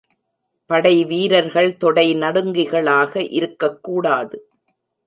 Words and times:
படைவீரர்கள் 0.65 1.77
தொடை 1.77 2.15
நடுங்கிகளாக 2.15 3.27
இருக்கக் 3.31 3.83
கூடாது. 3.83 4.49